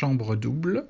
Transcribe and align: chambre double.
chambre 0.00 0.34
double. 0.34 0.88